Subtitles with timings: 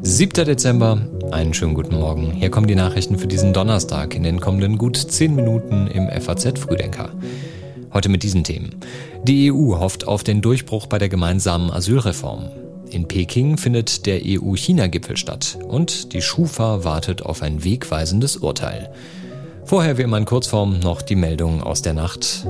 [0.00, 2.30] Siebter Dezember, einen schönen guten Morgen.
[2.30, 6.58] Hier kommen die Nachrichten für diesen Donnerstag in den kommenden gut zehn Minuten im FAZ
[6.58, 7.10] Frühdenker.
[7.92, 8.76] Heute mit diesen Themen.
[9.24, 12.48] Die EU hofft auf den Durchbruch bei der gemeinsamen Asylreform.
[12.90, 18.90] In Peking findet der EU-China-Gipfel statt und die Schufa wartet auf ein wegweisendes Urteil.
[19.64, 22.46] Vorher wie immer in Kurzform noch die Meldung aus der Nacht.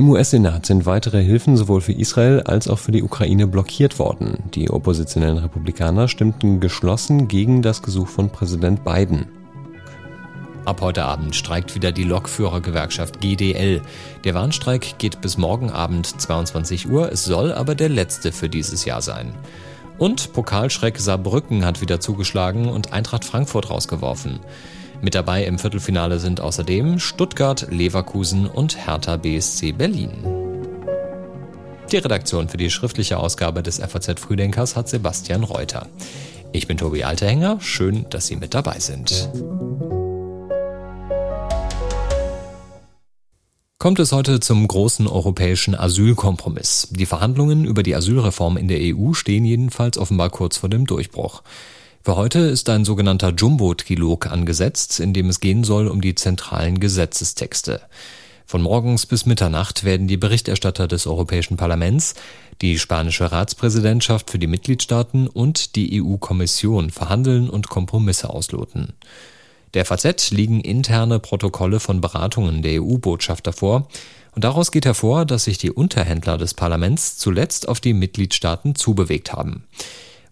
[0.00, 4.38] Im US-Senat sind weitere Hilfen sowohl für Israel als auch für die Ukraine blockiert worden.
[4.54, 9.26] Die oppositionellen Republikaner stimmten geschlossen gegen das Gesuch von Präsident Biden.
[10.64, 13.82] Ab heute Abend streikt wieder die Lokführergewerkschaft GDL.
[14.24, 18.86] Der Warnstreik geht bis morgen Abend 22 Uhr, es soll aber der letzte für dieses
[18.86, 19.34] Jahr sein.
[19.98, 24.40] Und Pokalschreck Saarbrücken hat wieder zugeschlagen und Eintracht Frankfurt rausgeworfen.
[25.02, 30.12] Mit dabei im Viertelfinale sind außerdem Stuttgart, Leverkusen und Hertha BSC Berlin.
[31.90, 35.88] Die Redaktion für die schriftliche Ausgabe des FAZ Frühdenkers hat Sebastian Reuter.
[36.52, 39.30] Ich bin Tobi Alterhänger, schön, dass Sie mit dabei sind.
[43.80, 46.88] kommt es heute zum großen europäischen Asylkompromiss.
[46.90, 51.42] Die Verhandlungen über die Asylreform in der EU stehen jedenfalls offenbar kurz vor dem Durchbruch.
[52.02, 56.80] Für heute ist ein sogenannter Jumbo-Trilog angesetzt, in dem es gehen soll um die zentralen
[56.80, 57.82] Gesetzestexte.
[58.46, 62.14] Von morgens bis Mitternacht werden die Berichterstatter des Europäischen Parlaments,
[62.62, 68.94] die spanische Ratspräsidentschaft für die Mitgliedstaaten und die EU-Kommission verhandeln und Kompromisse ausloten.
[69.74, 73.88] Der FAZ liegen interne Protokolle von Beratungen der EU-Botschafter vor,
[74.34, 79.34] und daraus geht hervor, dass sich die Unterhändler des Parlaments zuletzt auf die Mitgliedstaaten zubewegt
[79.34, 79.64] haben.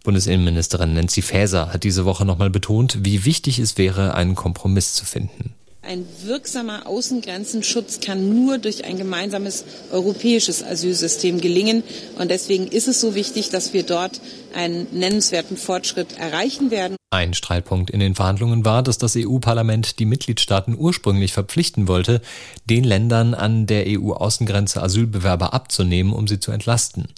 [0.05, 5.05] Bundesinnenministerin Nancy Faeser hat diese Woche nochmal betont, wie wichtig es wäre, einen Kompromiss zu
[5.05, 5.55] finden.
[5.89, 11.83] Ein wirksamer Außengrenzenschutz kann nur durch ein gemeinsames europäisches Asylsystem gelingen.
[12.19, 14.21] Und deswegen ist es so wichtig, dass wir dort
[14.55, 16.97] einen nennenswerten Fortschritt erreichen werden.
[17.11, 22.21] Ein Streitpunkt in den Verhandlungen war, dass das EU-Parlament die Mitgliedstaaten ursprünglich verpflichten wollte,
[22.67, 27.09] den Ländern an der EU-Außengrenze Asylbewerber abzunehmen, um sie zu entlasten.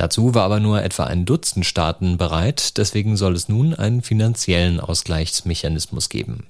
[0.00, 4.80] Dazu war aber nur etwa ein Dutzend Staaten bereit, deswegen soll es nun einen finanziellen
[4.80, 6.46] Ausgleichsmechanismus geben.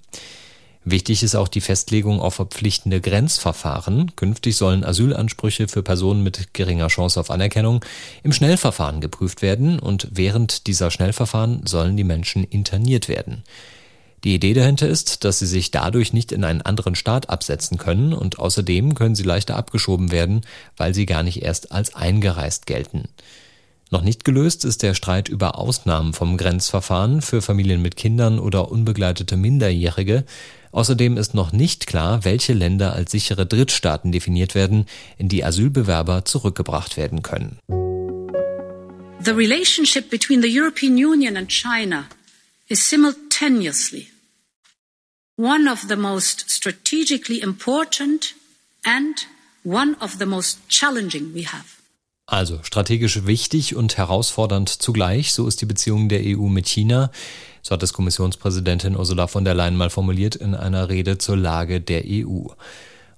[0.84, 4.14] Wichtig ist auch die Festlegung auf verpflichtende Grenzverfahren.
[4.14, 7.84] Künftig sollen Asylansprüche für Personen mit geringer Chance auf Anerkennung
[8.22, 13.42] im Schnellverfahren geprüft werden und während dieser Schnellverfahren sollen die Menschen interniert werden.
[14.24, 18.12] Die Idee dahinter ist, dass sie sich dadurch nicht in einen anderen Staat absetzen können
[18.12, 20.42] und außerdem können sie leichter abgeschoben werden,
[20.76, 23.04] weil sie gar nicht erst als eingereist gelten.
[23.90, 28.70] Noch nicht gelöst ist der Streit über Ausnahmen vom Grenzverfahren für Familien mit Kindern oder
[28.70, 30.24] unbegleitete Minderjährige.
[30.70, 34.86] Außerdem ist noch nicht klar, welche Länder als sichere Drittstaaten definiert werden,
[35.18, 37.58] in die Asylbewerber zurückgebracht werden können.
[39.24, 42.06] The relationship between the European Union and China
[42.68, 42.88] is
[43.40, 44.08] simultaneously
[45.36, 48.34] one of the most strategically important
[48.84, 49.26] and
[49.64, 51.64] one of the most challenging we have.
[52.26, 57.10] Also strategisch wichtig und herausfordernd zugleich, so ist die Beziehung der EU mit China.
[57.62, 61.80] So hat es Kommissionspräsidentin Ursula von der Leyen mal formuliert in einer Rede zur Lage
[61.80, 62.46] der EU.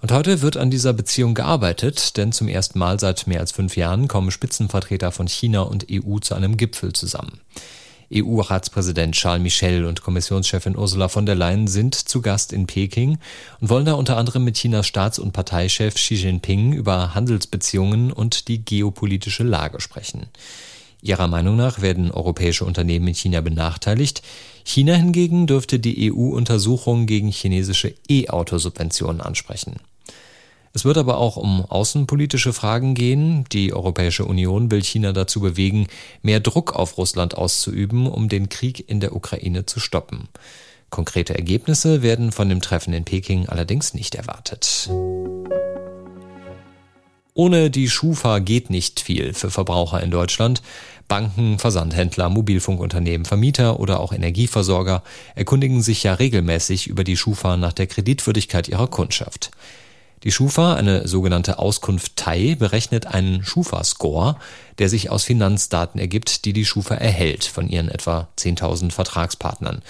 [0.01, 3.77] Und heute wird an dieser Beziehung gearbeitet, denn zum ersten Mal seit mehr als fünf
[3.77, 7.41] Jahren kommen Spitzenvertreter von China und EU zu einem Gipfel zusammen.
[8.15, 13.19] EU-Ratspräsident Charles Michel und Kommissionschefin Ursula von der Leyen sind zu Gast in Peking
[13.61, 18.49] und wollen da unter anderem mit Chinas Staats- und Parteichef Xi Jinping über Handelsbeziehungen und
[18.49, 20.27] die geopolitische Lage sprechen.
[21.03, 24.23] Ihrer Meinung nach werden europäische Unternehmen in China benachteiligt.
[24.65, 29.77] China hingegen dürfte die EU Untersuchungen gegen chinesische E-Auto-Subventionen ansprechen.
[30.75, 33.45] Es wird aber auch um außenpolitische Fragen gehen.
[33.53, 35.87] Die Europäische Union will China dazu bewegen,
[36.23, 40.29] mehr Druck auf Russland auszuüben, um den Krieg in der Ukraine zu stoppen.
[40.89, 44.91] Konkrete Ergebnisse werden von dem Treffen in Peking allerdings nicht erwartet.
[47.35, 50.63] Ohne die Schufa geht nicht viel für Verbraucher in Deutschland.
[51.09, 55.03] Banken, Versandhändler, Mobilfunkunternehmen, Vermieter oder auch Energieversorger
[55.35, 59.51] erkundigen sich ja regelmäßig über die Schufa nach der Kreditwürdigkeit ihrer Kundschaft.
[60.25, 64.37] Die Schufa, eine sogenannte Auskunftei, berechnet einen Schufa-Score,
[64.79, 69.83] der sich aus Finanzdaten ergibt, die die Schufa erhält von ihren etwa 10.000 Vertragspartnern.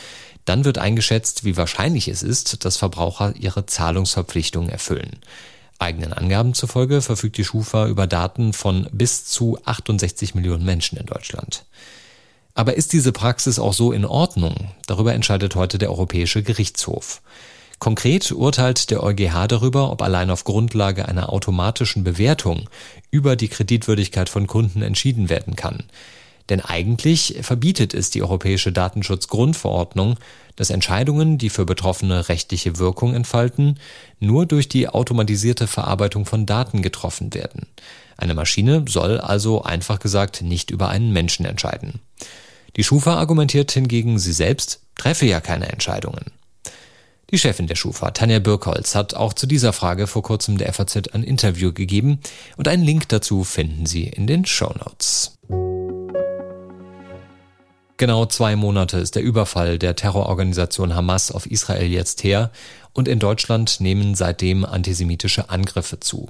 [0.46, 5.18] Dann wird eingeschätzt, wie wahrscheinlich es ist, dass Verbraucher ihre Zahlungsverpflichtungen erfüllen.
[5.78, 11.06] Eigenen Angaben zufolge verfügt die Schufa über Daten von bis zu 68 Millionen Menschen in
[11.06, 11.64] Deutschland.
[12.54, 14.72] Aber ist diese Praxis auch so in Ordnung?
[14.86, 17.20] Darüber entscheidet heute der Europäische Gerichtshof.
[17.82, 22.70] Konkret urteilt der EuGH darüber, ob allein auf Grundlage einer automatischen Bewertung
[23.10, 25.82] über die Kreditwürdigkeit von Kunden entschieden werden kann.
[26.48, 30.16] Denn eigentlich verbietet es die Europäische Datenschutzgrundverordnung,
[30.54, 33.80] dass Entscheidungen, die für Betroffene rechtliche Wirkung entfalten,
[34.20, 37.66] nur durch die automatisierte Verarbeitung von Daten getroffen werden.
[38.16, 41.98] Eine Maschine soll also einfach gesagt nicht über einen Menschen entscheiden.
[42.76, 46.30] Die Schufa argumentiert hingegen, sie selbst treffe ja keine Entscheidungen.
[47.32, 51.08] Die Chefin der Schufa, Tanja Birkholz, hat auch zu dieser Frage vor kurzem der FAZ
[51.14, 52.20] ein Interview gegeben
[52.58, 55.38] und einen Link dazu finden Sie in den Show Notes.
[57.96, 62.50] Genau zwei Monate ist der Überfall der Terrororganisation Hamas auf Israel jetzt her
[62.92, 66.28] und in Deutschland nehmen seitdem antisemitische Angriffe zu.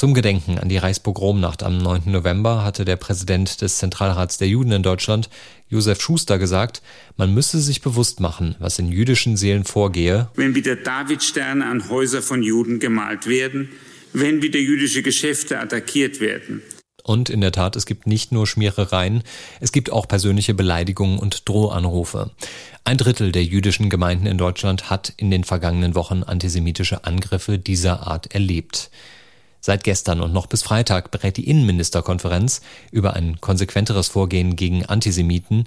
[0.00, 2.04] Zum Gedenken an die Reichspogromnacht am 9.
[2.06, 5.28] November hatte der Präsident des Zentralrats der Juden in Deutschland,
[5.68, 6.80] Josef Schuster, gesagt,
[7.18, 10.30] man müsse sich bewusst machen, was in jüdischen Seelen vorgehe.
[10.36, 13.68] Wenn wieder Davidsterne an Häuser von Juden gemalt werden,
[14.14, 16.62] wenn wieder jüdische Geschäfte attackiert werden.
[17.02, 19.22] Und in der Tat, es gibt nicht nur Schmierereien,
[19.60, 22.30] es gibt auch persönliche Beleidigungen und Drohanrufe.
[22.84, 28.06] Ein Drittel der jüdischen Gemeinden in Deutschland hat in den vergangenen Wochen antisemitische Angriffe dieser
[28.06, 28.90] Art erlebt.
[29.60, 35.64] Seit gestern und noch bis Freitag berät die Innenministerkonferenz über ein konsequenteres Vorgehen gegen Antisemiten.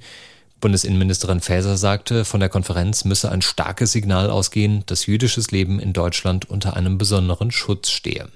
[0.59, 5.93] Bundesinnenministerin Faeser sagte, von der Konferenz müsse ein starkes Signal ausgehen, dass jüdisches Leben in
[5.93, 8.29] Deutschland unter einem besonderen Schutz stehe.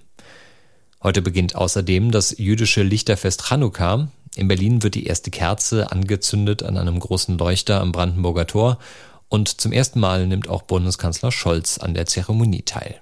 [1.02, 4.10] Heute beginnt außerdem das jüdische Lichterfest Chanukka.
[4.36, 8.78] In Berlin wird die erste Kerze angezündet an einem großen Leuchter am Brandenburger Tor
[9.30, 13.00] und zum ersten Mal nimmt auch Bundeskanzler Scholz an der Zeremonie teil.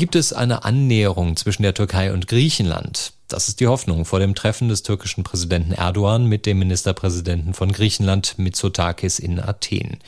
[0.00, 3.12] Gibt es eine Annäherung zwischen der Türkei und Griechenland?
[3.28, 7.70] Das ist die Hoffnung vor dem Treffen des türkischen Präsidenten Erdogan mit dem Ministerpräsidenten von
[7.70, 9.98] Griechenland Mitsotakis in Athen.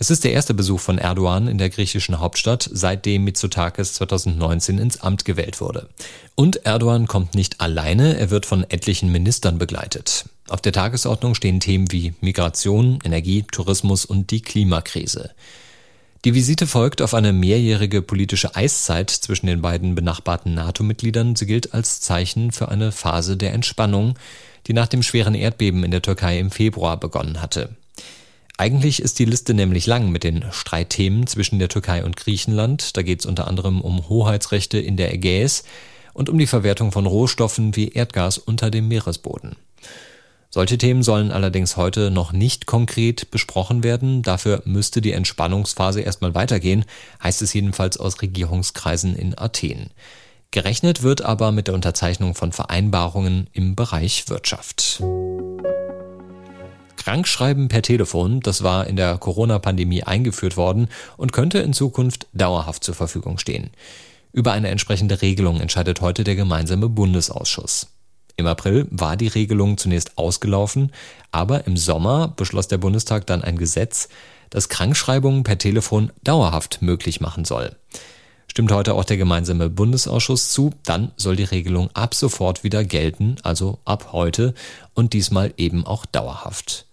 [0.00, 5.00] Es ist der erste Besuch von Erdogan in der griechischen Hauptstadt, seitdem Mitsotakis 2019 ins
[5.00, 5.88] Amt gewählt wurde.
[6.34, 10.24] Und Erdogan kommt nicht alleine, er wird von etlichen Ministern begleitet.
[10.48, 15.30] Auf der Tagesordnung stehen Themen wie Migration, Energie, Tourismus und die Klimakrise.
[16.24, 21.34] Die Visite folgt auf eine mehrjährige politische Eiszeit zwischen den beiden benachbarten NATO-Mitgliedern.
[21.34, 24.14] Sie gilt als Zeichen für eine Phase der Entspannung,
[24.68, 27.70] die nach dem schweren Erdbeben in der Türkei im Februar begonnen hatte.
[28.56, 32.96] Eigentlich ist die Liste nämlich lang mit den Streitthemen zwischen der Türkei und Griechenland.
[32.96, 35.64] Da geht es unter anderem um Hoheitsrechte in der Ägäis
[36.12, 39.56] und um die Verwertung von Rohstoffen wie Erdgas unter dem Meeresboden.
[40.54, 44.20] Solche Themen sollen allerdings heute noch nicht konkret besprochen werden.
[44.20, 46.84] Dafür müsste die Entspannungsphase erstmal weitergehen,
[47.22, 49.88] heißt es jedenfalls aus Regierungskreisen in Athen.
[50.50, 55.02] Gerechnet wird aber mit der Unterzeichnung von Vereinbarungen im Bereich Wirtschaft.
[56.98, 62.84] Krankschreiben per Telefon, das war in der Corona-Pandemie eingeführt worden und könnte in Zukunft dauerhaft
[62.84, 63.70] zur Verfügung stehen.
[64.34, 67.91] Über eine entsprechende Regelung entscheidet heute der gemeinsame Bundesausschuss.
[68.42, 70.90] Im April war die Regelung zunächst ausgelaufen,
[71.30, 74.08] aber im Sommer beschloss der Bundestag dann ein Gesetz,
[74.50, 77.76] das Krankschreibungen per Telefon dauerhaft möglich machen soll.
[78.48, 83.36] Stimmt heute auch der gemeinsame Bundesausschuss zu, dann soll die Regelung ab sofort wieder gelten,
[83.44, 84.54] also ab heute
[84.92, 86.86] und diesmal eben auch dauerhaft.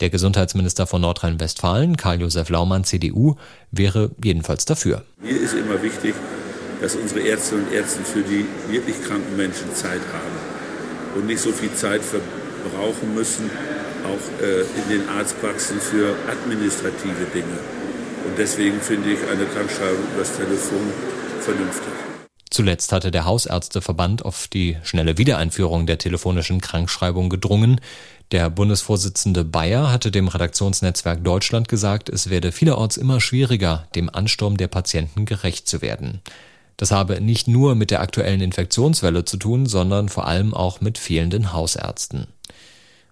[0.00, 3.36] Der Gesundheitsminister von Nordrhein-Westfalen, Karl-Josef Laumann, CDU,
[3.70, 5.06] wäre jedenfalls dafür.
[5.18, 6.14] Mir ist immer wichtig,
[6.82, 10.49] dass unsere Ärzte und Ärzte für die wirklich kranken Menschen Zeit haben
[11.14, 13.50] und nicht so viel Zeit verbrauchen müssen,
[14.04, 17.58] auch äh, in den Arztpraxen für administrative Dinge.
[18.26, 20.92] Und deswegen finde ich eine Krankschreibung übers Telefon
[21.40, 21.92] vernünftig.
[22.50, 27.80] Zuletzt hatte der Hausärzteverband auf die schnelle Wiedereinführung der telefonischen Krankschreibung gedrungen.
[28.32, 34.56] Der Bundesvorsitzende Bayer hatte dem Redaktionsnetzwerk Deutschland gesagt, es werde vielerorts immer schwieriger, dem Ansturm
[34.56, 36.22] der Patienten gerecht zu werden.
[36.80, 40.96] Das habe nicht nur mit der aktuellen Infektionswelle zu tun, sondern vor allem auch mit
[40.96, 42.26] fehlenden Hausärzten.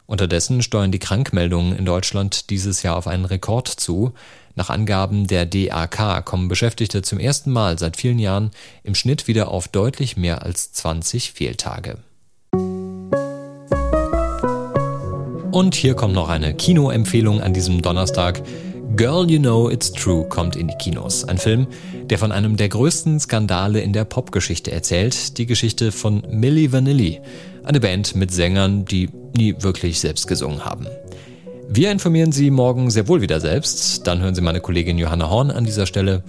[0.06, 4.14] Unterdessen steuern die Krankmeldungen in Deutschland dieses Jahr auf einen Rekord zu.
[4.54, 8.52] Nach Angaben der DAK kommen Beschäftigte zum ersten Mal seit vielen Jahren
[8.84, 11.98] im Schnitt wieder auf deutlich mehr als 20 Fehltage.
[15.52, 18.40] Und hier kommt noch eine Kinoempfehlung an diesem Donnerstag.
[18.98, 21.22] Girl You Know It's True kommt in die Kinos.
[21.22, 21.68] Ein Film,
[22.10, 27.20] der von einem der größten Skandale in der Popgeschichte erzählt, die Geschichte von Milli Vanilli,
[27.62, 30.88] eine Band mit Sängern, die nie wirklich selbst gesungen haben.
[31.68, 34.04] Wir informieren Sie morgen sehr wohl wieder selbst.
[34.04, 36.24] Dann hören Sie meine Kollegin Johanna Horn an dieser Stelle.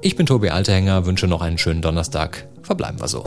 [0.00, 2.46] Ich bin Tobi Alterhänger, wünsche noch einen schönen Donnerstag.
[2.62, 3.24] Verbleiben wir so.